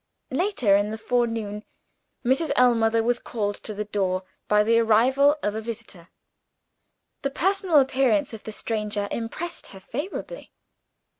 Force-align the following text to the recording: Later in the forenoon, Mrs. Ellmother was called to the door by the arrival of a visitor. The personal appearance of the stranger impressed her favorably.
Later 0.31 0.75
in 0.75 0.89
the 0.89 0.97
forenoon, 0.97 1.63
Mrs. 2.25 2.49
Ellmother 2.55 3.03
was 3.03 3.19
called 3.19 3.53
to 3.57 3.71
the 3.71 3.85
door 3.85 4.23
by 4.47 4.63
the 4.63 4.79
arrival 4.79 5.37
of 5.43 5.53
a 5.53 5.61
visitor. 5.61 6.09
The 7.21 7.29
personal 7.29 7.77
appearance 7.79 8.33
of 8.33 8.41
the 8.41 8.51
stranger 8.51 9.07
impressed 9.11 9.67
her 9.67 9.79
favorably. 9.79 10.53